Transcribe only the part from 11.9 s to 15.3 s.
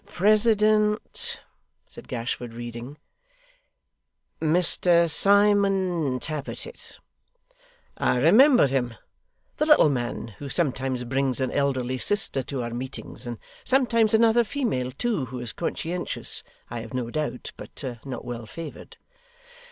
sister to our meetings, and sometimes another female too,